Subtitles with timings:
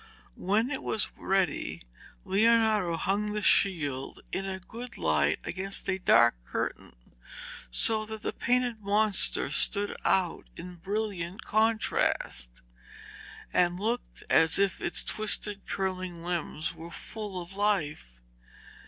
[0.33, 1.79] When it was ready
[2.25, 6.95] Leonardo hung the shield in a good light against a dark curtain,
[7.69, 12.63] so that the painted monster stood out in brilliant contrast,
[13.53, 18.23] and looked as if its twisted curling limbs were full of life.